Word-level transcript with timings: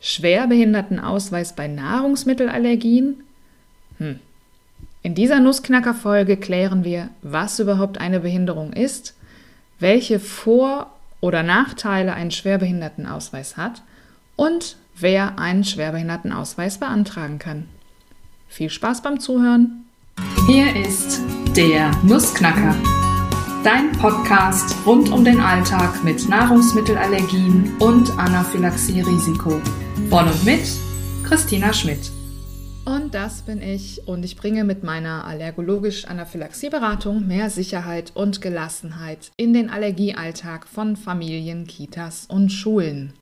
Schwerbehindertenausweis 0.00 1.54
bei 1.54 1.68
Nahrungsmittelallergien? 1.68 3.22
Hm. 3.98 4.18
In 5.02 5.14
dieser 5.14 5.40
Nussknacker-Folge 5.40 6.36
klären 6.36 6.84
wir, 6.84 7.08
was 7.22 7.58
überhaupt 7.58 7.98
eine 7.98 8.20
Behinderung 8.20 8.72
ist, 8.72 9.14
welche 9.78 10.20
Vor- 10.20 10.90
oder 11.20 11.42
Nachteile 11.42 12.14
ein 12.14 12.30
Schwerbehindertenausweis 12.30 13.56
hat 13.56 13.82
und 14.36 14.76
wer 14.96 15.38
einen 15.38 15.64
Schwerbehindertenausweis 15.64 16.78
beantragen 16.78 17.38
kann. 17.38 17.68
Viel 18.48 18.70
Spaß 18.70 19.02
beim 19.02 19.20
Zuhören! 19.20 19.84
Hier 20.46 20.74
ist 20.76 21.20
der 21.56 21.90
Nussknacker, 22.02 22.74
dein 23.64 23.92
Podcast 23.92 24.74
rund 24.84 25.10
um 25.10 25.24
den 25.24 25.40
Alltag 25.40 26.04
mit 26.04 26.28
Nahrungsmittelallergien 26.28 27.76
und 27.78 28.10
Anaphylaxie-Risiko. 28.18 29.60
Von 30.10 30.26
und 30.26 30.44
mit 30.44 30.68
Christina 31.22 31.72
Schmidt. 31.72 32.10
Und 32.84 33.14
das 33.14 33.42
bin 33.42 33.62
ich 33.62 34.08
und 34.08 34.24
ich 34.24 34.36
bringe 34.36 34.64
mit 34.64 34.82
meiner 34.82 35.24
allergologisch-Anaphylaxie-Beratung 35.24 37.28
mehr 37.28 37.48
Sicherheit 37.48 38.10
und 38.16 38.40
Gelassenheit 38.40 39.30
in 39.36 39.54
den 39.54 39.70
Allergiealltag 39.70 40.66
von 40.66 40.96
Familien, 40.96 41.68
Kitas 41.68 42.26
und 42.26 42.50
Schulen. 42.50 43.12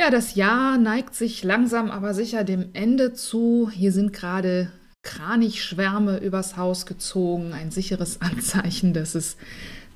Ja, 0.00 0.10
das 0.10 0.34
Jahr 0.34 0.78
neigt 0.78 1.14
sich 1.14 1.44
langsam 1.44 1.92
aber 1.92 2.12
sicher 2.12 2.42
dem 2.42 2.70
Ende 2.72 3.12
zu. 3.12 3.70
Hier 3.72 3.92
sind 3.92 4.12
gerade 4.12 4.72
Kranichschwärme 5.04 6.18
übers 6.18 6.56
Haus 6.56 6.86
gezogen, 6.86 7.52
ein 7.52 7.70
sicheres 7.70 8.20
Anzeichen, 8.20 8.92
dass 8.92 9.14
es 9.14 9.36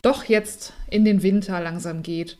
doch 0.01 0.23
jetzt 0.23 0.75
in 0.89 1.05
den 1.05 1.25
Winter 1.25 1.61
langsam 1.61 2.05
geht. 2.05 2.39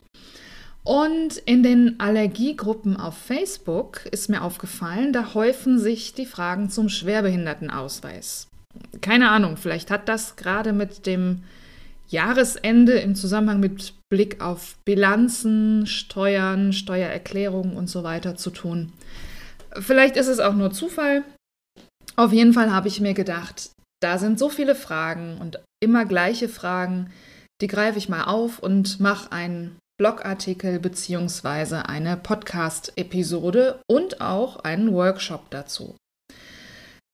Und 0.89 1.37
in 1.45 1.61
den 1.61 1.99
Allergiegruppen 1.99 2.97
auf 2.97 3.15
Facebook 3.15 4.07
ist 4.07 4.27
mir 4.27 4.41
aufgefallen, 4.41 5.13
da 5.13 5.35
häufen 5.35 5.77
sich 5.77 6.15
die 6.15 6.25
Fragen 6.25 6.71
zum 6.71 6.89
Schwerbehindertenausweis. 6.89 8.47
Keine 8.99 9.29
Ahnung, 9.29 9.55
vielleicht 9.55 9.91
hat 9.91 10.09
das 10.09 10.35
gerade 10.35 10.73
mit 10.73 11.05
dem 11.05 11.43
Jahresende 12.07 12.93
im 12.93 13.13
Zusammenhang 13.13 13.59
mit 13.59 13.93
Blick 14.11 14.41
auf 14.41 14.77
Bilanzen, 14.83 15.85
Steuern, 15.85 16.73
Steuererklärungen 16.73 17.77
und 17.77 17.87
so 17.87 18.01
weiter 18.01 18.35
zu 18.35 18.49
tun. 18.49 18.91
Vielleicht 19.79 20.17
ist 20.17 20.25
es 20.25 20.39
auch 20.39 20.55
nur 20.55 20.71
Zufall. 20.71 21.23
Auf 22.15 22.33
jeden 22.33 22.53
Fall 22.53 22.73
habe 22.73 22.87
ich 22.87 22.99
mir 22.99 23.13
gedacht, 23.13 23.69
da 24.01 24.17
sind 24.17 24.39
so 24.39 24.49
viele 24.49 24.73
Fragen 24.73 25.37
und 25.37 25.59
immer 25.83 26.05
gleiche 26.05 26.49
Fragen, 26.49 27.11
die 27.61 27.67
greife 27.67 27.99
ich 27.99 28.09
mal 28.09 28.23
auf 28.23 28.57
und 28.57 28.99
mache 28.99 29.31
einen 29.31 29.77
Blogartikel 29.99 30.79
bzw. 30.79 31.75
eine 31.85 32.15
Podcast-Episode 32.15 33.81
und 33.85 34.21
auch 34.21 34.55
einen 34.63 34.93
Workshop 34.93 35.49
dazu. 35.49 35.97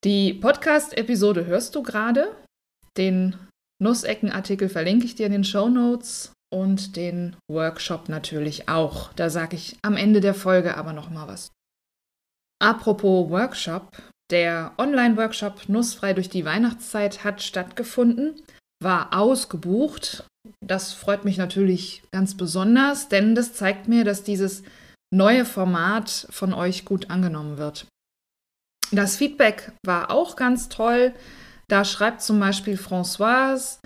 Die 0.04 0.32
Podcast-Episode 0.32 1.46
hörst 1.46 1.74
du 1.74 1.82
gerade. 1.82 2.36
Den 2.96 3.36
Nussecken-Artikel 3.82 4.68
verlinke 4.68 5.04
ich 5.04 5.16
dir 5.16 5.26
in 5.26 5.32
den 5.32 5.42
Show 5.42 5.68
Notes 5.68 6.32
und 6.54 6.94
den 6.94 7.34
Workshop 7.50 8.08
natürlich 8.08 8.68
auch. 8.68 9.12
Da 9.14 9.30
sage 9.30 9.56
ich 9.56 9.76
am 9.82 9.96
Ende 9.96 10.20
der 10.20 10.34
Folge 10.34 10.76
aber 10.76 10.92
noch 10.92 11.10
mal 11.10 11.26
was. 11.26 11.50
Apropos 12.62 13.28
Workshop, 13.30 14.00
der 14.30 14.72
Online-Workshop 14.78 15.68
Nussfrei 15.68 16.12
durch 16.14 16.28
die 16.28 16.44
Weihnachtszeit 16.44 17.24
hat 17.24 17.42
stattgefunden, 17.42 18.40
war 18.80 19.12
ausgebucht 19.12 20.24
das 20.64 20.92
freut 20.92 21.24
mich 21.24 21.36
natürlich 21.36 22.02
ganz 22.12 22.36
besonders, 22.36 23.08
denn 23.08 23.34
das 23.34 23.54
zeigt 23.54 23.88
mir, 23.88 24.04
dass 24.04 24.22
dieses 24.22 24.62
neue 25.12 25.44
Format 25.44 26.26
von 26.30 26.52
euch 26.52 26.84
gut 26.84 27.10
angenommen 27.10 27.58
wird. 27.58 27.86
Das 28.92 29.16
Feedback 29.16 29.72
war 29.84 30.10
auch 30.10 30.36
ganz 30.36 30.68
toll. 30.68 31.12
Da 31.68 31.84
schreibt 31.84 32.22
zum 32.22 32.38
Beispiel 32.38 32.76
Françoise, 32.76 33.78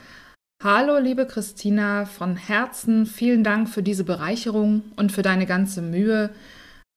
Hallo 0.62 0.98
liebe 0.98 1.26
Christina, 1.26 2.04
von 2.04 2.36
Herzen 2.36 3.06
vielen 3.06 3.42
Dank 3.42 3.70
für 3.70 3.82
diese 3.82 4.04
Bereicherung 4.04 4.82
und 4.96 5.10
für 5.10 5.22
deine 5.22 5.46
ganze 5.46 5.80
Mühe. 5.80 6.30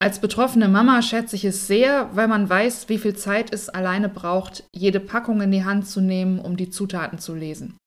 Als 0.02 0.20
betroffene 0.20 0.68
Mama 0.68 1.02
schätze 1.02 1.38
ich 1.38 1.46
es 1.46 1.66
sehr, 1.66 2.10
weil 2.14 2.28
man 2.28 2.50
weiß, 2.50 2.90
wie 2.90 2.98
viel 2.98 3.16
Zeit 3.16 3.54
es 3.54 3.70
alleine 3.70 4.10
braucht, 4.10 4.66
jede 4.76 5.00
Packung 5.00 5.40
in 5.40 5.52
die 5.52 5.64
Hand 5.64 5.88
zu 5.88 6.02
nehmen, 6.02 6.40
um 6.40 6.58
die 6.58 6.70
Zutaten 6.70 7.20
zu 7.20 7.34
lesen. 7.34 7.78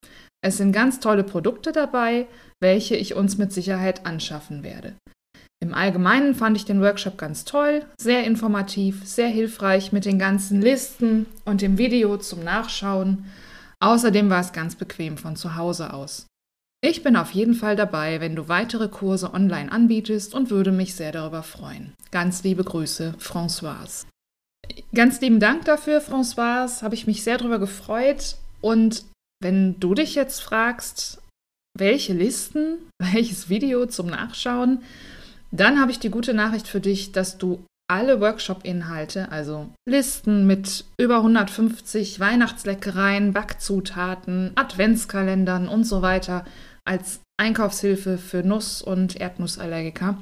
Es 0.47 0.59
sind 0.59 0.71
ganz 0.71 1.01
tolle 1.01 1.25
Produkte 1.25 1.73
dabei, 1.73 2.29
welche 2.63 2.95
ich 2.95 3.17
uns 3.17 3.37
mit 3.37 3.53
Sicherheit 3.53 4.07
anschaffen 4.07 4.63
werde. 4.63 4.95
Im 5.61 5.75
Allgemeinen 5.75 6.37
fand 6.37 6.57
ich 6.57 6.65
den 6.65 6.81
Workshop 6.81 7.19
ganz 7.19 7.45
toll, 7.45 7.85
sehr 7.99 8.23
informativ, 8.23 9.05
sehr 9.05 9.27
hilfreich 9.27 9.91
mit 9.91 10.05
den 10.05 10.21
ganzen 10.21 10.63
Listen 10.63 11.27
und 11.45 11.63
dem 11.63 11.79
Video 11.79 12.17
zum 12.19 12.45
Nachschauen. 12.45 13.25
Außerdem 13.81 14.31
war 14.31 14.39
es 14.39 14.53
ganz 14.53 14.77
bequem 14.77 15.19
von 15.19 15.35
zu 15.35 15.57
Hause 15.57 15.93
aus. 15.93 16.29
Ich 16.81 17.03
bin 17.03 17.17
auf 17.17 17.33
jeden 17.33 17.55
Fall 17.55 17.75
dabei, 17.75 18.21
wenn 18.21 18.37
du 18.37 18.47
weitere 18.47 18.87
Kurse 18.87 19.35
online 19.35 19.73
anbietest 19.73 20.33
und 20.33 20.51
würde 20.51 20.71
mich 20.71 20.95
sehr 20.95 21.11
darüber 21.11 21.43
freuen. 21.43 21.93
Ganz 22.13 22.45
liebe 22.45 22.63
Grüße, 22.63 23.15
Françoise. 23.19 24.07
Ganz 24.95 25.21
lieben 25.21 25.41
Dank 25.41 25.65
dafür, 25.65 26.01
Françoise. 26.01 26.83
Habe 26.83 26.95
ich 26.95 27.09
mich 27.09 27.25
sehr 27.25 27.37
darüber 27.37 27.59
gefreut. 27.59 28.37
Und 28.61 29.05
wenn 29.43 29.79
du 29.81 29.95
dich 29.95 30.15
jetzt 30.15 30.41
fragst, 30.41 31.21
welche 31.79 32.13
Listen, 32.13 32.79
welches 32.99 33.49
Video 33.49 33.87
zum 33.87 34.07
Nachschauen, 34.07 34.83
dann 35.51 35.81
habe 35.81 35.91
ich 35.91 35.99
die 35.99 36.11
gute 36.11 36.35
Nachricht 36.35 36.69
für 36.69 36.81
dich, 36.81 37.13
dass 37.13 37.39
du 37.39 37.65
alle 37.89 38.21
Workshop-Inhalte, 38.21 39.31
also 39.31 39.69
Listen 39.89 40.47
mit 40.47 40.85
über 40.99 41.19
150 41.19 42.19
Weihnachtsleckereien, 42.19 43.33
Backzutaten, 43.33 44.51
Adventskalendern 44.57 45.69
und 45.69 45.85
so 45.85 46.03
weiter 46.03 46.45
als 46.85 47.21
Einkaufshilfe 47.39 48.19
für 48.19 48.43
Nuss- 48.43 48.83
und 48.83 49.17
Erdnussallergiker, 49.17 50.19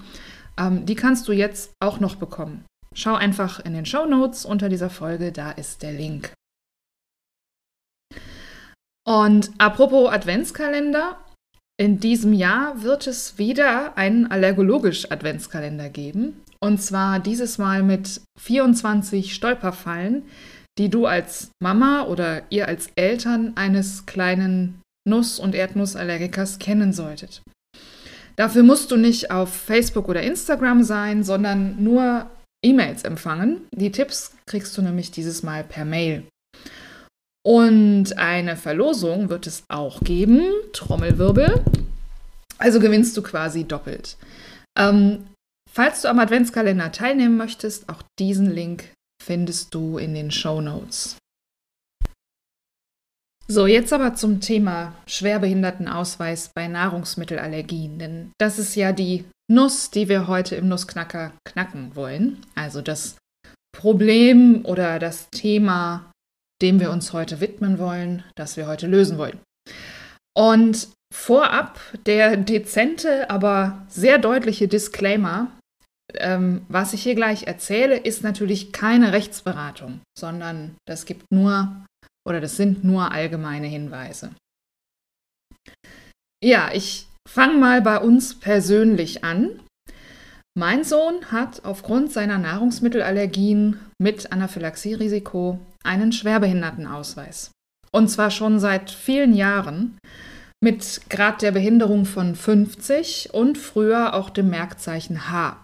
ähm, 0.59 0.85
die 0.85 0.95
kannst 0.95 1.27
du 1.29 1.33
jetzt 1.33 1.73
auch 1.81 2.01
noch 2.01 2.17
bekommen. 2.17 2.65
Schau 2.95 3.15
einfach 3.15 3.61
in 3.61 3.73
den 3.75 3.87
Show 3.87 4.07
Notes 4.07 4.45
unter 4.45 4.69
dieser 4.69 4.91
Folge, 4.91 5.33
da 5.33 5.51
ist 5.51 5.83
der 5.83 5.93
Link. 5.93 6.33
Und 9.07 9.51
apropos 9.59 10.11
Adventskalender, 10.11 11.19
in 11.79 11.99
diesem 11.99 12.33
Jahr 12.33 12.83
wird 12.83 13.07
es 13.07 13.37
wieder 13.37 13.99
einen 13.99 14.31
allergologisch 14.31 15.11
Adventskalender 15.11 15.89
geben. 15.89 16.41
Und 16.61 16.81
zwar 16.81 17.19
dieses 17.19 17.59
Mal 17.59 17.83
mit 17.83 18.23
24 18.39 19.35
Stolperfallen, 19.35 20.23
die 20.79 20.89
du 20.89 21.07
als 21.07 21.51
Mama 21.63 22.05
oder 22.05 22.43
ihr 22.51 22.69
als 22.69 22.89
Eltern 22.95 23.53
eines 23.57 24.07
kleinen 24.07 24.81
Nuss- 25.07 25.39
und 25.39 25.55
Erdnussallergikers 25.55 26.59
kennen 26.59 26.93
solltet. 26.93 27.43
Dafür 28.37 28.63
musst 28.63 28.91
du 28.91 28.97
nicht 28.97 29.31
auf 29.31 29.55
Facebook 29.55 30.09
oder 30.09 30.23
Instagram 30.23 30.83
sein, 30.83 31.23
sondern 31.23 31.83
nur 31.83 32.31
E-Mails 32.65 33.05
empfangen. 33.05 33.67
Die 33.73 33.93
Tipps 33.93 34.35
kriegst 34.47 34.77
du 34.77 34.83
nämlich 34.83 35.11
dieses 35.11 35.43
Mal 35.43 35.63
per 35.63 35.85
Mail. 35.85 36.25
Und 37.47 38.17
eine 38.17 38.57
Verlosung 38.57 39.29
wird 39.29 39.47
es 39.47 39.65
auch 39.69 40.01
geben. 40.01 40.43
Trommelwirbel. 40.73 41.63
Also 42.59 42.81
gewinnst 42.81 43.17
du 43.17 43.23
quasi 43.23 43.65
doppelt. 43.65 44.17
Ähm, 44.79 45.27
falls 45.71 46.03
du 46.03 46.09
am 46.09 46.19
Adventskalender 46.19 46.91
teilnehmen 46.91 47.37
möchtest, 47.37 47.89
auch 47.89 48.03
diesen 48.19 48.51
Link 48.51 48.93
findest 49.23 49.75
du 49.75 49.99
in 49.99 50.15
den 50.15 50.31
Show 50.31 50.61
Notes. 50.61 51.17
So, 53.47 53.67
jetzt 53.67 53.93
aber 53.93 54.15
zum 54.15 54.41
Thema 54.41 54.95
Schwerbehindertenausweis 55.07 56.51
bei 56.55 56.67
Nahrungsmittelallergien. 56.67 57.99
Denn 57.99 58.33
das 58.39 58.59
ist 58.59 58.75
ja 58.75 58.93
die 58.93 59.27
Nuss, 59.51 59.91
die 59.91 60.09
wir 60.09 60.29
heute 60.29 60.57
im 60.57 60.69
Nussknacker 60.69 61.33
knacken 61.47 61.95
wollen. 61.95 62.43
Also 62.55 62.81
das 62.81 63.17
Problem 63.77 64.65
oder 64.65 64.99
das 64.99 65.29
Thema 65.29 66.11
dem 66.65 66.81
wir 66.81 66.91
uns 66.91 67.13
heute 67.13 67.41
widmen 67.41 67.79
wollen, 67.79 68.25
das 68.37 68.57
wir 68.57 68.67
heute 68.67 68.87
lösen 68.87 69.19
wollen. 69.19 69.39
Und 70.35 70.89
vorab 71.13 71.79
der 72.07 72.39
dezente, 72.39 73.29
aber 73.29 73.85
sehr 73.89 74.17
deutliche 74.17 74.67
Disclaimer. 74.67 75.53
Ähm, 76.15 76.65
was 76.69 76.95
ich 76.95 77.03
hier 77.03 77.15
gleich 77.15 77.47
erzähle, 77.47 77.99
ist 77.99 78.23
natürlich 78.23 78.73
keine 78.73 79.13
Rechtsberatung, 79.13 80.01
sondern 80.19 80.77
das 80.89 81.05
gibt 81.05 81.31
nur 81.31 81.85
oder 82.27 82.41
das 82.41 82.57
sind 82.57 82.83
nur 82.83 83.13
allgemeine 83.13 83.67
Hinweise. 83.67 84.31
Ja, 86.43 86.71
ich 86.73 87.09
fange 87.29 87.59
mal 87.59 87.83
bei 87.83 87.99
uns 87.99 88.41
persönlich 88.41 89.23
an. 89.23 89.61
Mein 90.57 90.85
Sohn 90.85 91.33
hat 91.33 91.65
aufgrund 91.65 92.13
seiner 92.13 92.39
Nahrungsmittelallergien 92.39 93.81
mit 94.01 94.31
Anaphylaxie-Risiko 94.31 95.59
einen 95.83 96.13
Schwerbehindertenausweis. 96.13 97.51
Und 97.91 98.09
zwar 98.09 98.31
schon 98.31 98.61
seit 98.61 98.91
vielen 98.91 99.35
Jahren 99.35 99.99
mit 100.63 101.03
Grad 101.11 101.43
der 101.43 101.51
Behinderung 101.51 102.07
von 102.07 102.37
50 102.37 103.35
und 103.35 103.59
früher 103.59 104.15
auch 104.15 104.31
dem 104.31 104.49
Merkzeichen 104.49 105.29
H. 105.29 105.57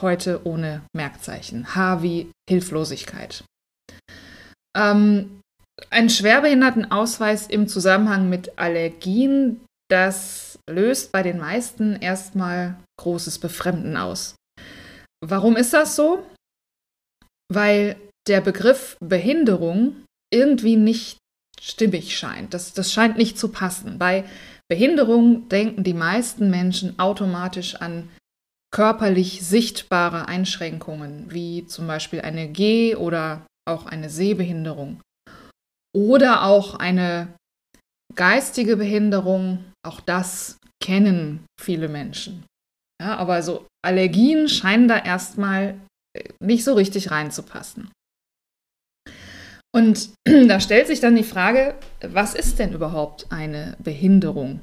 heute 0.00 0.46
ohne 0.46 0.82
Merkzeichen. 0.96 1.74
H 1.74 2.02
wie 2.02 2.30
Hilflosigkeit. 2.48 3.44
Ähm, 4.74 5.40
ein 5.90 6.08
Schwerbehindertenausweis 6.08 7.46
im 7.48 7.68
Zusammenhang 7.68 8.30
mit 8.30 8.58
Allergien, 8.58 9.60
das 9.90 10.58
löst 10.68 11.12
bei 11.12 11.22
den 11.22 11.38
meisten 11.38 11.96
erstmal 11.96 12.76
großes 12.98 13.38
Befremden 13.38 13.96
aus. 13.96 14.34
Warum 15.20 15.56
ist 15.56 15.72
das 15.72 15.96
so? 15.96 16.24
Weil 17.52 17.96
der 18.28 18.40
Begriff 18.40 18.96
Behinderung 19.00 20.04
irgendwie 20.32 20.76
nicht 20.76 21.18
stimmig 21.60 22.16
scheint. 22.16 22.54
Das, 22.54 22.72
das 22.72 22.92
scheint 22.92 23.16
nicht 23.16 23.38
zu 23.38 23.48
passen. 23.48 23.98
Bei 23.98 24.24
Behinderung 24.68 25.48
denken 25.48 25.82
die 25.82 25.94
meisten 25.94 26.50
Menschen 26.50 26.98
automatisch 26.98 27.74
an 27.76 28.10
körperlich 28.70 29.42
sichtbare 29.42 30.28
Einschränkungen, 30.28 31.30
wie 31.30 31.66
zum 31.66 31.86
Beispiel 31.86 32.20
eine 32.20 32.48
Geh- 32.48 32.96
oder 32.96 33.46
auch 33.66 33.86
eine 33.86 34.10
Sehbehinderung. 34.10 35.00
Oder 35.94 36.44
auch 36.44 36.74
eine 36.74 37.34
geistige 38.14 38.76
Behinderung, 38.76 39.64
auch 39.82 40.00
das 40.00 40.58
kennen 40.82 41.46
viele 41.60 41.88
Menschen. 41.88 42.44
Ja, 43.00 43.16
aber 43.16 43.42
so 43.42 43.66
Allergien 43.84 44.48
scheinen 44.48 44.88
da 44.88 44.98
erstmal 44.98 45.78
äh, 46.16 46.28
nicht 46.40 46.64
so 46.64 46.74
richtig 46.74 47.10
reinzupassen. 47.10 47.90
Und 49.74 50.10
da 50.24 50.60
stellt 50.60 50.86
sich 50.86 51.00
dann 51.00 51.16
die 51.16 51.24
Frage, 51.24 51.74
was 52.02 52.34
ist 52.34 52.58
denn 52.58 52.72
überhaupt 52.72 53.30
eine 53.30 53.76
Behinderung? 53.78 54.60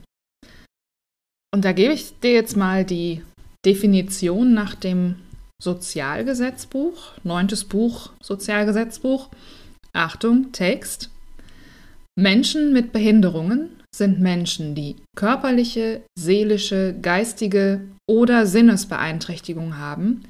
Und 1.54 1.64
da 1.64 1.72
gebe 1.72 1.94
ich 1.94 2.20
dir 2.20 2.34
jetzt 2.34 2.58
mal 2.58 2.84
die 2.84 3.24
Definition 3.66 4.54
nach 4.54 4.76
dem 4.76 5.16
Sozialgesetzbuch, 5.62 7.14
neuntes 7.24 7.64
Buch 7.64 8.12
Sozialgesetzbuch. 8.22 9.30
Achtung, 9.94 10.52
Text. 10.52 11.10
Menschen 12.18 12.74
mit 12.74 12.92
Behinderungen 12.92 13.75
sind 13.98 14.20
Menschen, 14.20 14.76
die 14.76 14.96
körperliche, 15.16 16.02
seelische, 16.18 16.96
geistige 17.02 17.88
oder 18.08 18.46
Sinnesbeeinträchtigung 18.46 19.78
haben, 19.78 20.24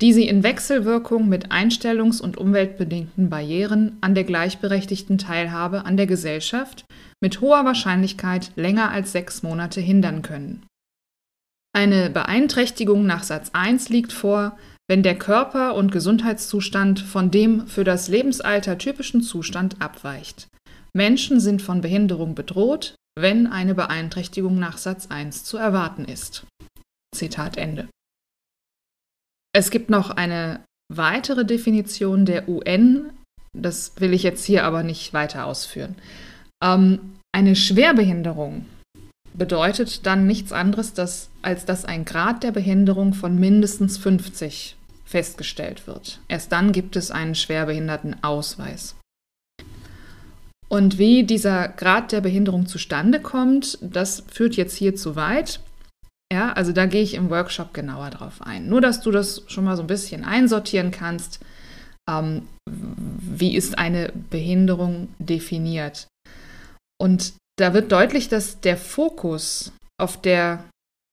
die 0.00 0.12
sie 0.12 0.26
in 0.26 0.42
Wechselwirkung 0.42 1.28
mit 1.28 1.52
einstellungs- 1.52 2.22
und 2.22 2.38
umweltbedingten 2.38 3.28
Barrieren 3.28 3.98
an 4.00 4.14
der 4.14 4.24
gleichberechtigten 4.24 5.18
Teilhabe 5.18 5.84
an 5.84 5.96
der 5.96 6.06
Gesellschaft 6.06 6.84
mit 7.22 7.40
hoher 7.40 7.64
Wahrscheinlichkeit 7.64 8.52
länger 8.56 8.90
als 8.90 9.12
sechs 9.12 9.42
Monate 9.42 9.80
hindern 9.80 10.22
können. 10.22 10.64
Eine 11.72 12.10
Beeinträchtigung 12.10 13.06
nach 13.06 13.22
Satz 13.22 13.50
1 13.52 13.90
liegt 13.90 14.12
vor, 14.12 14.56
wenn 14.88 15.02
der 15.04 15.16
Körper- 15.16 15.76
und 15.76 15.92
Gesundheitszustand 15.92 16.98
von 16.98 17.30
dem 17.30 17.68
für 17.68 17.84
das 17.84 18.08
Lebensalter 18.08 18.76
typischen 18.76 19.22
Zustand 19.22 19.80
abweicht. 19.80 20.48
Menschen 20.92 21.38
sind 21.38 21.62
von 21.62 21.80
Behinderung 21.80 22.34
bedroht, 22.34 22.96
wenn 23.16 23.46
eine 23.46 23.74
Beeinträchtigung 23.74 24.58
nach 24.58 24.78
Satz 24.78 25.08
1 25.08 25.44
zu 25.44 25.56
erwarten 25.56 26.04
ist. 26.04 26.46
Zitat 27.14 27.56
Ende. 27.56 27.88
Es 29.52 29.70
gibt 29.70 29.90
noch 29.90 30.10
eine 30.10 30.64
weitere 30.92 31.44
Definition 31.44 32.24
der 32.24 32.48
UN, 32.48 33.10
das 33.52 33.92
will 33.98 34.12
ich 34.12 34.22
jetzt 34.22 34.44
hier 34.44 34.64
aber 34.64 34.82
nicht 34.82 35.12
weiter 35.12 35.46
ausführen. 35.46 35.96
Ähm, 36.62 37.16
eine 37.32 37.56
Schwerbehinderung 37.56 38.66
bedeutet 39.34 40.06
dann 40.06 40.26
nichts 40.26 40.52
anderes, 40.52 40.94
dass, 40.94 41.30
als 41.42 41.64
dass 41.64 41.84
ein 41.84 42.04
Grad 42.04 42.42
der 42.42 42.52
Behinderung 42.52 43.14
von 43.14 43.38
mindestens 43.38 43.98
50 43.98 44.76
festgestellt 45.04 45.86
wird. 45.86 46.20
Erst 46.28 46.52
dann 46.52 46.72
gibt 46.72 46.96
es 46.96 47.10
einen 47.10 47.34
Schwerbehindertenausweis. 47.34 48.96
Und 50.70 50.98
wie 50.98 51.24
dieser 51.24 51.68
Grad 51.68 52.12
der 52.12 52.20
Behinderung 52.20 52.66
zustande 52.66 53.20
kommt, 53.20 53.76
das 53.80 54.22
führt 54.30 54.54
jetzt 54.54 54.76
hier 54.76 54.94
zu 54.94 55.16
weit. 55.16 55.60
Ja, 56.32 56.52
also 56.52 56.72
da 56.72 56.86
gehe 56.86 57.02
ich 57.02 57.14
im 57.14 57.28
Workshop 57.28 57.74
genauer 57.74 58.10
drauf 58.10 58.40
ein. 58.40 58.68
Nur, 58.68 58.80
dass 58.80 59.00
du 59.00 59.10
das 59.10 59.42
schon 59.48 59.64
mal 59.64 59.76
so 59.76 59.82
ein 59.82 59.88
bisschen 59.88 60.24
einsortieren 60.24 60.92
kannst. 60.92 61.40
Ähm, 62.08 62.46
wie 62.68 63.56
ist 63.56 63.78
eine 63.78 64.12
Behinderung 64.30 65.08
definiert? 65.18 66.06
Und 67.00 67.34
da 67.58 67.74
wird 67.74 67.90
deutlich, 67.90 68.28
dass 68.28 68.60
der 68.60 68.76
Fokus 68.76 69.72
auf 69.98 70.20
der 70.20 70.64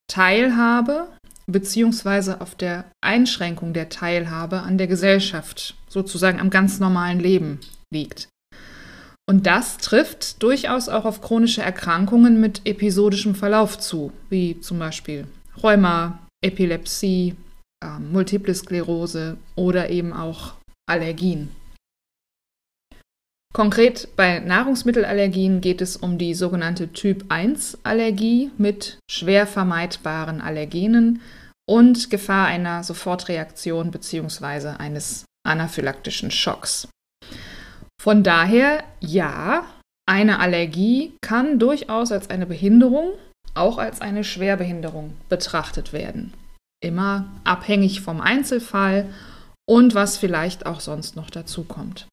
Teilhabe 0.08 1.08
beziehungsweise 1.48 2.42
auf 2.42 2.56
der 2.56 2.86
Einschränkung 3.02 3.74
der 3.74 3.90
Teilhabe 3.90 4.62
an 4.62 4.78
der 4.78 4.88
Gesellschaft, 4.88 5.76
sozusagen 5.90 6.40
am 6.40 6.50
ganz 6.50 6.80
normalen 6.80 7.20
Leben 7.20 7.60
liegt. 7.92 8.30
Und 9.30 9.46
das 9.46 9.78
trifft 9.78 10.42
durchaus 10.42 10.88
auch 10.88 11.04
auf 11.04 11.22
chronische 11.22 11.62
Erkrankungen 11.62 12.40
mit 12.40 12.62
episodischem 12.66 13.36
Verlauf 13.36 13.78
zu, 13.78 14.14
wie 14.30 14.60
zum 14.62 14.80
Beispiel 14.80 15.28
Rheuma, 15.62 16.20
Epilepsie, 16.42 17.36
äh, 17.84 18.00
Multiple 18.00 18.56
Sklerose 18.56 19.38
oder 19.56 19.90
eben 19.90 20.14
auch 20.14 20.54
Allergien. 20.90 21.50
Konkret 23.54 24.16
bei 24.16 24.40
Nahrungsmittelallergien 24.40 25.62
geht 25.62 25.82
es 25.82 25.98
um 25.98 26.18
die 26.18 26.34
sogenannte 26.34 26.94
Typ-1-Allergie 26.94 28.52
mit 28.58 29.00
schwer 29.10 29.48
vermeidbaren 29.48 30.42
Allergenen 30.42 31.22
und 31.68 32.10
Gefahr 32.10 32.48
einer 32.48 32.84
Sofortreaktion 32.84 33.92
bzw. 33.92 34.76
eines 34.78 35.26
anaphylaktischen 35.44 36.30
Schocks. 36.32 36.88
Von 38.08 38.24
daher, 38.24 38.86
ja, 39.02 39.66
eine 40.08 40.40
Allergie 40.40 41.18
kann 41.20 41.60
durchaus 41.60 42.14
als 42.14 42.30
eine 42.30 42.46
Behinderung, 42.46 43.12
auch 43.54 43.78
als 43.80 44.00
eine 44.00 44.24
Schwerbehinderung 44.24 45.18
betrachtet 45.28 45.92
werden. 45.92 46.34
Immer 46.82 47.28
abhängig 47.44 48.00
vom 48.00 48.22
Einzelfall 48.22 49.14
und 49.68 49.94
was 49.94 50.18
vielleicht 50.18 50.66
auch 50.66 50.80
sonst 50.80 51.18
noch 51.18 51.30
dazu 51.30 51.66
kommt. 51.66 52.08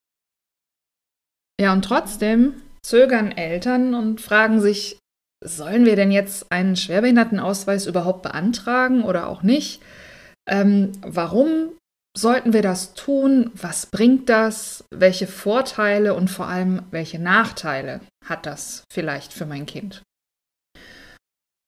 Ja, 1.61 1.73
und 1.73 1.85
trotzdem 1.85 2.55
zögern 2.83 3.31
Eltern 3.31 3.95
und 3.95 4.21
fragen 4.21 4.61
sich, 4.61 4.99
sollen 5.45 5.85
wir 5.85 5.95
denn 5.95 6.11
jetzt 6.11 6.51
einen 6.51 6.75
Schwerbehindertenausweis 6.75 7.87
überhaupt 7.87 8.23
beantragen 8.23 9.05
oder 9.05 9.29
auch 9.29 9.45
nicht? 9.45 9.81
Ähm, 10.51 10.91
warum 11.03 11.71
sollten 12.17 12.53
wir 12.53 12.63
das 12.63 12.95
tun? 12.95 13.51
Was 13.55 13.87
bringt 13.87 14.29
das? 14.29 14.85
Welche 14.91 15.27
Vorteile 15.27 16.15
und 16.15 16.29
vor 16.31 16.47
allem 16.47 16.83
welche 16.91 17.19
Nachteile 17.19 18.01
hat 18.25 18.47
das 18.47 18.85
vielleicht 18.93 19.33
für 19.33 19.47
mein 19.47 19.67
Kind? 19.67 20.03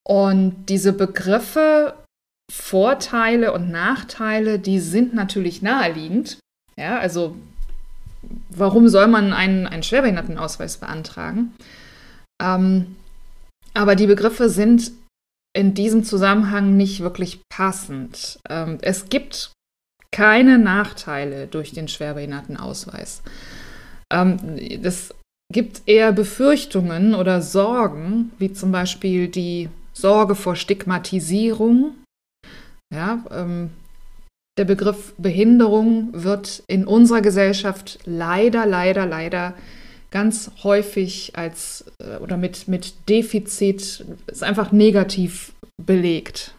Und 0.06 0.66
diese 0.68 0.92
Begriffe 0.92 1.94
Vorteile 2.52 3.52
und 3.52 3.70
Nachteile, 3.70 4.60
die 4.60 4.78
sind 4.78 5.14
natürlich 5.14 5.62
naheliegend. 5.62 6.38
Ja, 6.76 6.98
also 6.98 7.36
warum 8.50 8.88
soll 8.88 9.08
man 9.08 9.32
einen, 9.32 9.66
einen 9.66 9.82
Schwerbehindertenausweis 9.82 10.76
beantragen? 10.76 11.54
Ähm, 12.40 12.96
aber 13.74 13.96
die 13.96 14.06
Begriffe 14.06 14.48
sind 14.48 14.92
in 15.56 15.74
diesem 15.74 16.04
Zusammenhang 16.04 16.76
nicht 16.76 17.00
wirklich 17.00 17.40
passend. 17.48 18.38
Ähm, 18.48 18.78
es 18.82 19.08
gibt 19.08 19.52
keine 20.16 20.58
Nachteile 20.58 21.46
durch 21.46 21.72
den 21.72 21.88
Schwerbehindertenausweis. 21.88 23.20
Ähm, 24.10 24.38
das 24.82 25.14
gibt 25.52 25.82
eher 25.84 26.10
Befürchtungen 26.12 27.14
oder 27.14 27.42
Sorgen, 27.42 28.32
wie 28.38 28.50
zum 28.50 28.72
Beispiel 28.72 29.28
die 29.28 29.68
Sorge 29.92 30.34
vor 30.34 30.56
Stigmatisierung. 30.56 31.96
Ja, 32.94 33.22
ähm, 33.30 33.70
der 34.58 34.64
Begriff 34.64 35.12
Behinderung 35.18 36.08
wird 36.14 36.62
in 36.66 36.86
unserer 36.86 37.20
Gesellschaft 37.20 37.98
leider, 38.06 38.64
leider, 38.64 39.04
leider 39.04 39.52
ganz 40.10 40.50
häufig 40.62 41.36
als 41.36 41.84
äh, 41.98 42.16
oder 42.16 42.38
mit, 42.38 42.68
mit 42.68 42.94
Defizit 43.10 44.06
ist 44.28 44.42
einfach 44.42 44.72
negativ 44.72 45.52
belegt. 45.76 46.54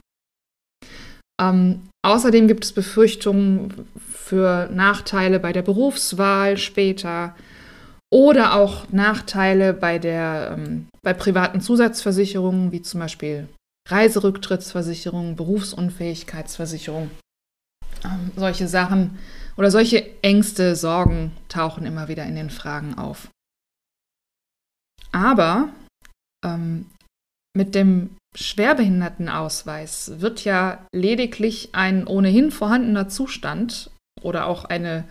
Ähm, 1.41 1.89
außerdem 2.07 2.47
gibt 2.47 2.63
es 2.63 2.73
Befürchtungen 2.73 3.87
für 4.09 4.69
Nachteile 4.71 5.39
bei 5.39 5.53
der 5.53 5.61
Berufswahl 5.61 6.57
später 6.57 7.35
oder 8.09 8.55
auch 8.55 8.89
Nachteile 8.89 9.73
bei, 9.73 9.99
der, 9.99 10.55
ähm, 10.57 10.87
bei 11.03 11.13
privaten 11.13 11.61
Zusatzversicherungen, 11.61 12.71
wie 12.71 12.81
zum 12.81 13.01
Beispiel 13.01 13.47
Reiserücktrittsversicherung, 13.89 15.35
Berufsunfähigkeitsversicherung. 15.35 17.09
Ähm, 18.03 18.31
solche 18.35 18.67
Sachen 18.67 19.17
oder 19.57 19.71
solche 19.71 20.21
Ängste, 20.21 20.75
Sorgen 20.75 21.31
tauchen 21.49 21.85
immer 21.85 22.07
wieder 22.07 22.25
in 22.25 22.35
den 22.35 22.49
Fragen 22.49 22.97
auf. 22.97 23.29
Aber 25.11 25.69
ähm, 26.45 26.85
mit 27.57 27.75
dem 27.75 28.11
Schwerbehindertenausweis 28.35 30.21
wird 30.21 30.43
ja 30.43 30.85
lediglich 30.93 31.69
ein 31.73 32.05
ohnehin 32.05 32.51
vorhandener 32.51 33.09
Zustand 33.09 33.89
oder 34.21 34.45
auch 34.45 34.63
eine 34.65 35.05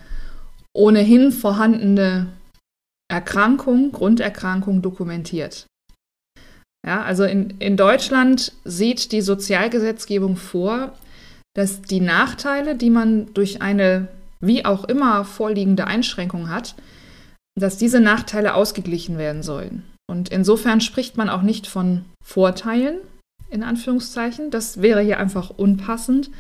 ohnehin 0.73 1.33
vorhandene 1.33 2.29
Erkrankung, 3.11 3.91
Grunderkrankung 3.91 4.81
dokumentiert. 4.81 5.67
Ja, 6.87 7.03
also 7.03 7.25
in, 7.25 7.51
in 7.59 7.77
Deutschland 7.77 8.53
sieht 8.65 9.11
die 9.11 9.23
Sozialgesetzgebung 9.23 10.37
vor, 10.37 10.93
dass 11.57 11.83
die 11.83 12.01
Nachteile, 12.01 12.77
die 12.77 12.91
man 12.91 13.35
durch 13.35 13.61
eine 13.61 14.09
wie 14.41 14.65
auch 14.65 14.85
immer 14.85 15.25
vorliegende 15.25 15.87
Einschränkung 15.87 16.49
hat, 16.49 16.77
dass 17.59 17.77
diese 17.77 18.01
Nachteile 18.01 18.55
ausgeglichen 18.55 19.19
werden 19.19 19.43
sollen. 19.43 19.83
Und 20.09 20.29
insofern 20.29 20.81
spricht 20.81 21.17
man 21.17 21.29
auch 21.29 21.43
nicht 21.43 21.67
von 21.67 22.05
Vorteilen, 22.25 22.99
in 23.51 23.63
Anführungszeichen, 23.63 24.51
das 24.51 24.83
wäre 24.83 25.01
hier 25.01 25.19
einfach 25.19 25.51
unpassend, 25.51 26.31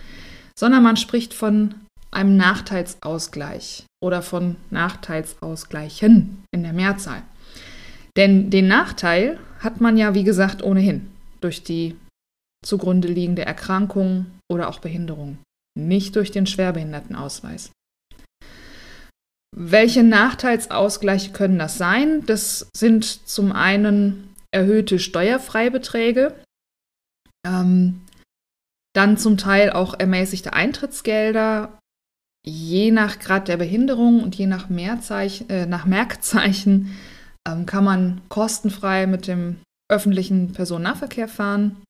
sondern 0.58 0.82
man 0.82 0.96
spricht 0.96 1.34
von 1.34 1.74
einem 2.10 2.36
Nachteilsausgleich 2.36 3.84
oder 4.02 4.22
von 4.22 4.56
Nachteilsausgleichen 4.70 6.44
in 6.52 6.62
der 6.62 6.72
Mehrzahl. 6.72 7.22
Denn 8.16 8.50
den 8.50 8.66
Nachteil 8.66 9.38
hat 9.60 9.80
man 9.80 9.96
ja, 9.96 10.14
wie 10.14 10.24
gesagt, 10.24 10.62
ohnehin 10.62 11.08
durch 11.40 11.62
die 11.62 11.96
zugrunde 12.64 13.08
liegende 13.08 13.44
Erkrankung 13.44 14.26
oder 14.50 14.68
auch 14.68 14.80
Behinderung, 14.80 15.38
nicht 15.78 16.16
durch 16.16 16.30
den 16.30 16.46
Schwerbehindertenausweis. 16.46 17.70
Welche 19.54 20.02
Nachteilsausgleiche 20.02 21.32
können 21.32 21.58
das 21.58 21.78
sein? 21.78 22.24
Das 22.26 22.68
sind 22.76 23.04
zum 23.04 23.52
einen 23.52 24.34
erhöhte 24.50 24.98
Steuerfreibeträge, 24.98 26.34
ähm, 27.46 28.02
dann 28.94 29.18
zum 29.18 29.36
Teil 29.36 29.70
auch 29.70 29.98
ermäßigte 29.98 30.54
Eintrittsgelder, 30.54 31.78
je 32.46 32.90
nach 32.90 33.18
Grad 33.18 33.48
der 33.48 33.56
Behinderung 33.56 34.22
und 34.22 34.34
je 34.36 34.46
nach, 34.46 34.70
äh, 34.70 35.66
nach 35.66 35.84
Merkzeichen 35.84 36.96
ähm, 37.46 37.66
kann 37.66 37.84
man 37.84 38.22
kostenfrei 38.28 39.06
mit 39.06 39.26
dem 39.26 39.56
öffentlichen 39.90 40.52
Personennahverkehr 40.52 41.28
fahren. 41.28 41.82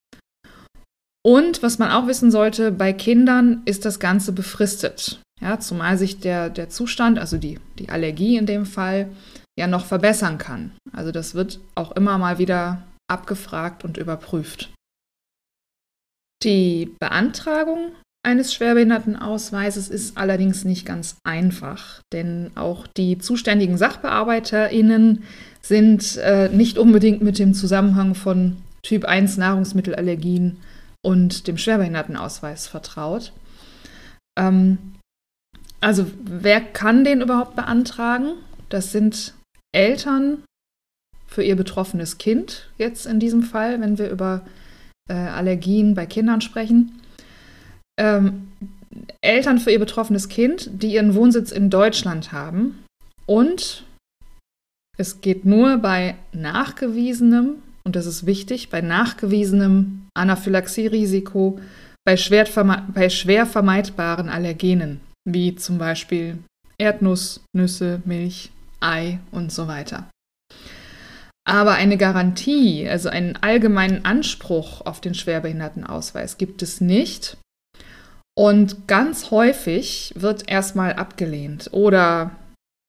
Und 1.25 1.63
was 1.63 1.79
man 1.79 1.91
auch 1.91 2.07
wissen 2.07 2.31
sollte, 2.31 2.71
bei 2.71 2.93
Kindern 2.93 3.63
ist 3.65 3.85
das 3.85 3.99
Ganze 3.99 4.33
befristet. 4.33 5.21
Ja, 5.41 5.61
zumal 5.61 5.99
sich 5.99 6.21
der, 6.21 6.51
der 6.51 6.71
Zustand, 6.71 7.19
also 7.19 7.37
die, 7.37 7.59
die 7.79 7.91
Allergie 7.91 8.37
in 8.37 8.47
dem 8.47 8.67
Fall, 8.67 9.11
ja 9.59 9.67
noch 9.67 9.87
verbessern 9.87 10.39
kann. 10.39 10.73
Also 10.93 11.13
das 11.13 11.35
wird 11.35 11.61
auch 11.75 11.93
immer 11.93 12.19
mal 12.19 12.39
wieder 12.39 12.83
abgefragt 13.09 13.85
und 13.85 13.97
überprüft. 13.97 14.71
Die 16.43 16.95
Beantragung 17.01 17.93
eines 18.27 18.53
Schwerbehindertenausweises 18.55 19.89
ist 19.89 20.19
allerdings 20.19 20.65
nicht 20.65 20.85
ganz 20.85 21.17
einfach, 21.25 22.01
denn 22.13 22.51
auch 22.57 22.87
die 22.87 23.19
zuständigen 23.19 23.79
SachbearbeiterInnen 23.79 25.23
sind 25.63 26.17
äh, 26.17 26.49
nicht 26.49 26.77
unbedingt 26.77 27.23
mit 27.23 27.39
dem 27.39 27.55
Zusammenhang 27.55 28.15
von 28.15 28.57
Typ 28.83 29.05
1 29.05 29.37
Nahrungsmittelallergien 29.37 30.59
und 31.03 31.47
dem 31.47 31.57
Schwerbehindertenausweis 31.57 32.67
vertraut. 32.67 33.33
Ähm, 34.39 34.96
also 35.81 36.07
wer 36.25 36.61
kann 36.61 37.05
den 37.05 37.21
überhaupt 37.21 37.57
beantragen? 37.57 38.33
Das 38.69 38.93
sind 38.93 39.35
Eltern 39.73 40.43
für 41.27 41.43
ihr 41.43 41.57
betroffenes 41.57 42.19
Kind, 42.19 42.71
jetzt 42.79 43.07
in 43.07 43.21
diesem 43.21 43.43
Fall, 43.43 43.81
wenn 43.81 43.99
wir 43.99 44.11
über 44.11 44.47
äh, 45.09 45.15
Allergien 45.15 45.95
bei 45.95 46.07
Kindern 46.07 46.41
sprechen 46.41 47.01
ähm, 47.99 48.49
Eltern 49.21 49.59
für 49.59 49.71
ihr 49.71 49.79
betroffenes 49.79 50.29
Kind, 50.29 50.71
die 50.83 50.95
ihren 50.95 51.15
Wohnsitz 51.15 51.51
in 51.51 51.71
Deutschland 51.71 52.33
haben. 52.33 52.85
Und 53.27 53.85
es 54.97 55.21
geht 55.21 55.45
nur 55.45 55.79
bei 55.79 56.17
nachgewiesenem, 56.33 57.57
und 57.85 57.97
das 57.97 58.07
ist 58.07 58.27
wichtig, 58.27 58.71
bei 58.71 58.81
nachgewiesenem 58.81 60.07
Anaphylaxie-Risiko 60.15 61.61
bei 62.05 62.15
bei 62.15 63.11
schwer 63.11 63.47
vermeidbaren 63.47 64.29
Allergenen, 64.29 65.01
wie 65.27 65.55
zum 65.57 65.77
Beispiel 65.77 66.39
Erdnuss, 66.79 67.45
Nüsse, 67.55 68.01
Milch, 68.05 68.51
Ei 68.81 69.19
und 69.31 69.53
so 69.53 69.69
weiter. 69.69 70.09
Aber 71.47 71.75
eine 71.75 71.97
Garantie, 71.97 72.89
also 72.89 73.09
einen 73.09 73.37
allgemeinen 73.37 74.05
Anspruch 74.05 74.81
auf 74.85 75.01
den 75.01 75.15
Schwerbehindertenausweis 75.15 76.39
gibt 76.39 76.63
es 76.63 76.81
nicht. 76.81 77.37
Und 78.39 78.89
ganz 78.89 79.31
häufig 79.31 80.13
wird 80.17 80.51
erstmal 80.51 80.95
abgelehnt 80.95 81.71
oder 81.73 82.33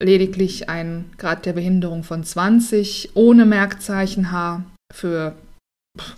lediglich 0.02 0.70
ein 0.70 1.12
Grad 1.18 1.46
der 1.46 1.54
Behinderung 1.54 2.04
von 2.04 2.24
20 2.24 3.12
ohne 3.14 3.46
Merkzeichen 3.46 4.32
H 4.32 4.64
für 4.94 5.36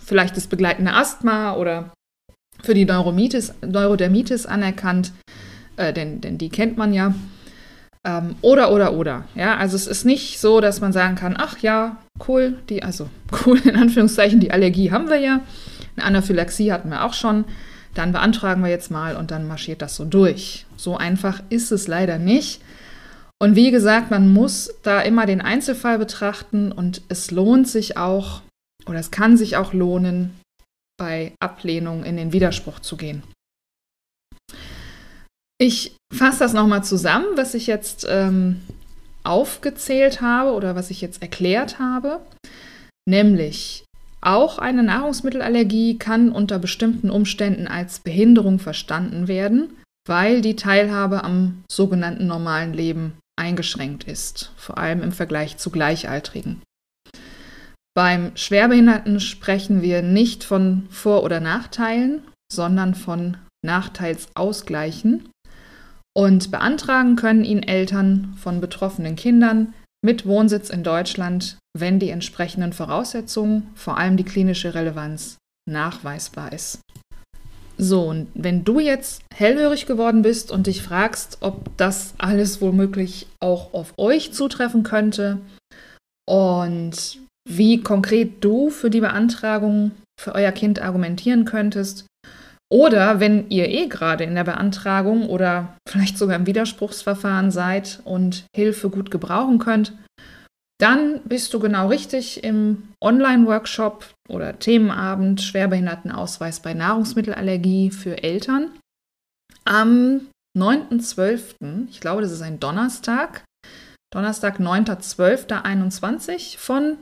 vielleicht 0.00 0.36
das 0.36 0.46
begleitende 0.46 0.92
Asthma 0.92 1.54
oder 1.56 1.92
für 2.62 2.74
die 2.74 2.84
Neuromitis, 2.84 3.54
Neurodermitis 3.62 4.46
anerkannt, 4.46 5.12
äh, 5.80 5.92
denn, 5.92 6.20
denn 6.20 6.38
die 6.38 6.48
kennt 6.48 6.76
man 6.76 6.92
ja. 6.92 7.14
Ähm, 8.04 8.36
oder, 8.40 8.72
oder, 8.72 8.94
oder. 8.94 9.24
Ja, 9.34 9.56
also 9.56 9.76
es 9.76 9.86
ist 9.86 10.04
nicht 10.04 10.40
so, 10.40 10.60
dass 10.60 10.80
man 10.80 10.92
sagen 10.92 11.16
kann, 11.16 11.36
ach 11.38 11.58
ja, 11.58 11.98
cool, 12.28 12.58
die, 12.68 12.82
also 12.82 13.08
cool 13.46 13.58
in 13.64 13.76
Anführungszeichen, 13.76 14.40
die 14.40 14.52
Allergie 14.52 14.90
haben 14.90 15.08
wir 15.08 15.18
ja. 15.18 15.40
Eine 15.96 16.06
Anaphylaxie 16.06 16.72
hatten 16.72 16.90
wir 16.90 17.04
auch 17.04 17.14
schon 17.14 17.44
dann 17.94 18.12
beantragen 18.12 18.62
wir 18.62 18.70
jetzt 18.70 18.90
mal 18.90 19.16
und 19.16 19.30
dann 19.30 19.46
marschiert 19.46 19.82
das 19.82 19.96
so 19.96 20.04
durch. 20.04 20.66
So 20.76 20.96
einfach 20.96 21.42
ist 21.50 21.72
es 21.72 21.88
leider 21.88 22.18
nicht. 22.18 22.62
Und 23.42 23.56
wie 23.56 23.70
gesagt, 23.70 24.10
man 24.10 24.32
muss 24.32 24.72
da 24.82 25.00
immer 25.00 25.26
den 25.26 25.40
Einzelfall 25.40 25.98
betrachten 25.98 26.72
und 26.72 27.02
es 27.08 27.30
lohnt 27.30 27.68
sich 27.68 27.96
auch 27.96 28.42
oder 28.86 28.98
es 28.98 29.10
kann 29.10 29.36
sich 29.36 29.56
auch 29.56 29.72
lohnen, 29.72 30.38
bei 30.98 31.32
Ablehnung 31.40 32.04
in 32.04 32.16
den 32.16 32.32
Widerspruch 32.32 32.80
zu 32.80 32.96
gehen. 32.96 33.22
Ich 35.60 35.94
fasse 36.10 36.38
das 36.38 36.54
nochmal 36.54 36.82
zusammen, 36.84 37.26
was 37.36 37.52
ich 37.52 37.66
jetzt 37.66 38.06
ähm, 38.08 38.62
aufgezählt 39.24 40.22
habe 40.22 40.52
oder 40.52 40.74
was 40.74 40.90
ich 40.90 41.02
jetzt 41.02 41.20
erklärt 41.20 41.78
habe. 41.78 42.20
Nämlich 43.06 43.84
auch 44.22 44.58
eine 44.58 44.82
Nahrungsmittelallergie 44.82 45.98
kann 45.98 46.32
unter 46.32 46.58
bestimmten 46.58 47.10
Umständen 47.10 47.68
als 47.68 47.98
Behinderung 47.98 48.58
verstanden 48.58 49.28
werden, 49.28 49.76
weil 50.08 50.40
die 50.40 50.56
Teilhabe 50.56 51.24
am 51.24 51.62
sogenannten 51.70 52.26
normalen 52.26 52.72
Leben 52.72 53.18
eingeschränkt 53.38 54.04
ist, 54.04 54.52
vor 54.56 54.78
allem 54.78 55.02
im 55.02 55.12
Vergleich 55.12 55.58
zu 55.58 55.70
Gleichaltrigen. 55.70 56.62
Beim 57.94 58.34
Schwerbehinderten 58.34 59.20
sprechen 59.20 59.82
wir 59.82 60.00
nicht 60.00 60.42
von 60.42 60.86
Vor- 60.90 61.22
oder 61.22 61.40
Nachteilen, 61.40 62.22
sondern 62.50 62.94
von 62.94 63.36
Nachteilsausgleichen. 63.62 65.28
Und 66.16 66.50
beantragen 66.50 67.16
können 67.16 67.44
ihn 67.44 67.62
Eltern 67.62 68.34
von 68.36 68.60
betroffenen 68.60 69.16
Kindern 69.16 69.74
mit 70.02 70.26
Wohnsitz 70.26 70.70
in 70.70 70.82
Deutschland, 70.82 71.56
wenn 71.76 71.98
die 71.98 72.10
entsprechenden 72.10 72.72
Voraussetzungen, 72.72 73.68
vor 73.74 73.98
allem 73.98 74.16
die 74.16 74.24
klinische 74.24 74.74
Relevanz, 74.74 75.36
nachweisbar 75.68 76.52
ist. 76.52 76.80
So, 77.78 78.02
und 78.08 78.28
wenn 78.34 78.64
du 78.64 78.78
jetzt 78.78 79.22
hellhörig 79.32 79.86
geworden 79.86 80.22
bist 80.22 80.50
und 80.50 80.66
dich 80.66 80.82
fragst, 80.82 81.38
ob 81.40 81.74
das 81.78 82.12
alles 82.18 82.60
womöglich 82.60 83.26
auch 83.40 83.72
auf 83.72 83.94
euch 83.96 84.32
zutreffen 84.32 84.82
könnte 84.82 85.38
und 86.28 87.18
wie 87.48 87.80
konkret 87.80 88.44
du 88.44 88.68
für 88.68 88.90
die 88.90 89.00
Beantragung 89.00 89.92
für 90.20 90.34
euer 90.34 90.52
Kind 90.52 90.82
argumentieren 90.82 91.46
könntest, 91.46 92.04
oder 92.72 93.18
wenn 93.18 93.50
ihr 93.50 93.68
eh 93.68 93.88
gerade 93.88 94.24
in 94.24 94.34
der 94.34 94.44
Beantragung 94.44 95.28
oder 95.28 95.76
vielleicht 95.88 96.16
sogar 96.16 96.36
im 96.36 96.46
Widerspruchsverfahren 96.46 97.50
seid 97.50 98.00
und 98.04 98.44
Hilfe 98.54 98.90
gut 98.90 99.10
gebrauchen 99.10 99.58
könnt, 99.58 99.92
dann 100.80 101.20
bist 101.24 101.52
du 101.52 101.60
genau 101.60 101.88
richtig 101.88 102.42
im 102.42 102.88
Online-Workshop 103.02 104.14
oder 104.28 104.58
Themenabend 104.58 105.42
Schwerbehindertenausweis 105.42 106.60
bei 106.60 106.72
Nahrungsmittelallergie 106.72 107.90
für 107.90 108.22
Eltern. 108.22 108.70
Am 109.64 110.28
9.12., 110.56 111.88
ich 111.90 112.00
glaube, 112.00 112.22
das 112.22 112.32
ist 112.32 112.40
ein 112.40 112.60
Donnerstag, 112.60 113.44
Donnerstag, 114.12 114.58
9.12.21 114.58 116.56
von 116.56 116.96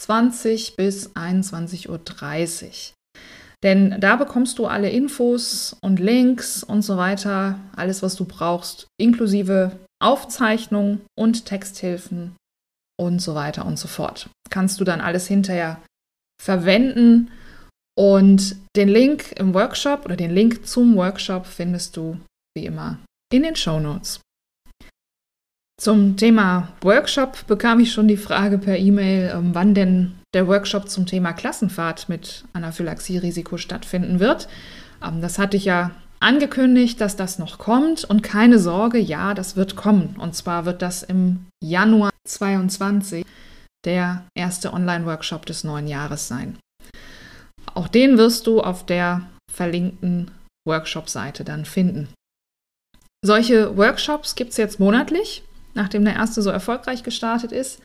20 0.00 0.76
bis 0.76 1.16
21.30 1.16 1.88
Uhr. 1.88 2.95
Denn 3.62 4.00
da 4.00 4.16
bekommst 4.16 4.58
du 4.58 4.66
alle 4.66 4.90
Infos 4.90 5.76
und 5.80 5.98
Links 5.98 6.62
und 6.62 6.82
so 6.82 6.96
weiter, 6.96 7.58
alles, 7.74 8.02
was 8.02 8.14
du 8.14 8.24
brauchst, 8.24 8.86
inklusive 9.00 9.78
Aufzeichnung 10.02 11.00
und 11.18 11.46
Texthilfen 11.46 12.36
und 13.00 13.20
so 13.20 13.34
weiter 13.34 13.64
und 13.64 13.78
so 13.78 13.88
fort. 13.88 14.28
Kannst 14.50 14.80
du 14.80 14.84
dann 14.84 15.00
alles 15.00 15.26
hinterher 15.26 15.80
verwenden. 16.40 17.30
Und 17.98 18.56
den 18.76 18.88
Link 18.88 19.32
im 19.36 19.54
Workshop 19.54 20.04
oder 20.04 20.16
den 20.16 20.30
Link 20.30 20.66
zum 20.66 20.96
Workshop 20.96 21.46
findest 21.46 21.96
du 21.96 22.20
wie 22.54 22.66
immer 22.66 22.98
in 23.32 23.42
den 23.42 23.56
Show 23.56 23.80
Notes. 23.80 24.20
Zum 25.80 26.16
Thema 26.16 26.72
Workshop 26.82 27.46
bekam 27.46 27.80
ich 27.80 27.92
schon 27.92 28.08
die 28.08 28.16
Frage 28.16 28.58
per 28.58 28.76
E-Mail, 28.78 29.32
ähm, 29.34 29.54
wann 29.54 29.74
denn 29.74 30.14
der 30.36 30.46
Workshop 30.46 30.88
zum 30.88 31.06
Thema 31.06 31.32
Klassenfahrt 31.32 32.08
mit 32.08 32.44
Anaphylaxie-Risiko 32.52 33.56
stattfinden 33.56 34.20
wird. 34.20 34.48
Ähm, 35.02 35.20
das 35.20 35.38
hatte 35.38 35.56
ich 35.56 35.64
ja 35.64 35.92
angekündigt, 36.20 37.00
dass 37.00 37.16
das 37.16 37.38
noch 37.38 37.58
kommt 37.58 38.04
und 38.04 38.22
keine 38.22 38.58
Sorge, 38.58 38.98
ja, 38.98 39.34
das 39.34 39.56
wird 39.56 39.76
kommen. 39.76 40.14
Und 40.18 40.34
zwar 40.34 40.64
wird 40.64 40.82
das 40.82 41.02
im 41.02 41.46
Januar 41.62 42.10
2022 42.28 43.24
der 43.84 44.26
erste 44.36 44.72
Online-Workshop 44.72 45.46
des 45.46 45.64
neuen 45.64 45.88
Jahres 45.88 46.28
sein. 46.28 46.58
Auch 47.74 47.88
den 47.88 48.18
wirst 48.18 48.46
du 48.46 48.60
auf 48.60 48.86
der 48.86 49.22
verlinkten 49.50 50.30
Workshop-Seite 50.66 51.44
dann 51.44 51.64
finden. 51.64 52.08
Solche 53.24 53.76
Workshops 53.76 54.34
gibt 54.34 54.52
es 54.52 54.56
jetzt 54.56 54.80
monatlich 54.80 55.42
nachdem 55.76 56.04
der 56.04 56.14
erste 56.14 56.42
so 56.42 56.50
erfolgreich 56.50 57.04
gestartet 57.04 57.52
ist. 57.52 57.82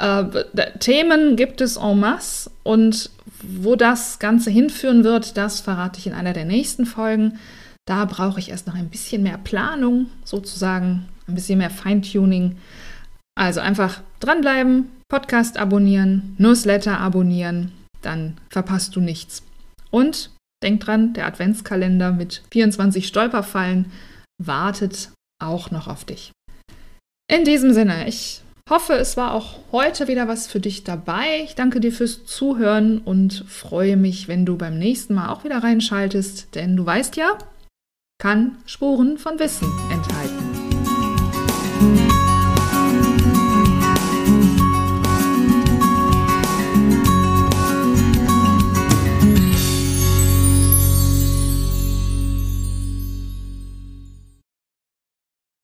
Äh, 0.00 0.78
Themen 0.78 1.36
gibt 1.36 1.60
es 1.60 1.76
en 1.76 2.00
masse 2.00 2.50
und 2.62 3.10
wo 3.42 3.76
das 3.76 4.18
Ganze 4.18 4.50
hinführen 4.50 5.04
wird, 5.04 5.36
das 5.36 5.60
verrate 5.60 5.98
ich 5.98 6.06
in 6.06 6.14
einer 6.14 6.32
der 6.32 6.46
nächsten 6.46 6.86
Folgen. 6.86 7.38
Da 7.86 8.06
brauche 8.06 8.40
ich 8.40 8.50
erst 8.50 8.66
noch 8.66 8.74
ein 8.74 8.88
bisschen 8.88 9.22
mehr 9.22 9.38
Planung, 9.38 10.06
sozusagen, 10.24 11.06
ein 11.28 11.34
bisschen 11.34 11.58
mehr 11.58 11.70
Feintuning. 11.70 12.56
Also 13.38 13.60
einfach 13.60 14.00
dranbleiben, 14.20 14.90
Podcast 15.08 15.58
abonnieren, 15.58 16.34
Newsletter 16.38 16.98
abonnieren, 16.98 17.72
dann 18.00 18.36
verpasst 18.48 18.96
du 18.96 19.00
nichts. 19.00 19.42
Und 19.90 20.30
denk 20.62 20.80
dran, 20.80 21.12
der 21.12 21.26
Adventskalender 21.26 22.12
mit 22.12 22.42
24 22.52 23.06
Stolperfallen 23.06 23.90
wartet 24.42 25.10
auch 25.42 25.70
noch 25.70 25.88
auf 25.88 26.04
dich. 26.04 26.32
In 27.30 27.44
diesem 27.44 27.72
Sinne, 27.72 28.08
ich 28.08 28.42
hoffe, 28.70 28.94
es 28.94 29.16
war 29.16 29.34
auch 29.34 29.58
heute 29.72 30.08
wieder 30.08 30.28
was 30.28 30.46
für 30.46 30.60
dich 30.60 30.84
dabei. 30.84 31.42
Ich 31.44 31.54
danke 31.54 31.80
dir 31.80 31.92
fürs 31.92 32.24
Zuhören 32.24 32.98
und 32.98 33.44
freue 33.48 33.96
mich, 33.96 34.28
wenn 34.28 34.46
du 34.46 34.56
beim 34.56 34.78
nächsten 34.78 35.14
Mal 35.14 35.28
auch 35.28 35.44
wieder 35.44 35.62
reinschaltest, 35.62 36.54
denn 36.54 36.76
du 36.76 36.86
weißt 36.86 37.16
ja, 37.16 37.36
kann 38.18 38.58
Spuren 38.66 39.18
von 39.18 39.38
Wissen 39.38 39.68
enthalten. 39.90 40.39